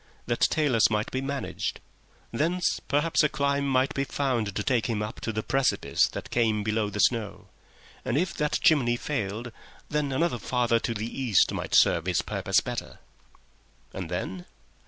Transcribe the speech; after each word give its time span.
That 0.25 0.39
talus 0.41 0.89
might 0.89 1.11
be 1.11 1.21
managed. 1.21 1.79
Thence 2.31 2.79
perhaps 2.87 3.21
a 3.21 3.29
climb 3.29 3.67
might 3.67 3.93
be 3.93 4.03
found 4.03 4.55
to 4.55 4.63
take 4.63 4.87
him 4.87 5.03
up 5.03 5.19
to 5.21 5.31
the 5.31 5.43
precipice 5.43 6.07
that 6.07 6.31
came 6.31 6.63
below 6.63 6.89
the 6.89 6.99
snow; 6.99 7.49
and 8.03 8.17
if 8.17 8.33
that 8.37 8.57
chimney 8.63 8.95
failed, 8.97 9.51
then 9.89 10.11
another 10.11 10.39
farther 10.39 10.79
to 10.79 10.95
the 10.95 11.05
east 11.21 11.51
might 11.53 11.75
serve 11.75 12.07
his 12.07 12.23
purpose 12.23 12.61
better. 12.61 12.97
And 13.93 14.09
then? 14.09 14.45